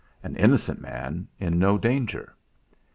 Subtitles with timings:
[0.23, 2.35] An innocent man in no danger!